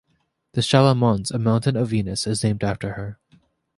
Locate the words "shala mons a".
0.61-1.37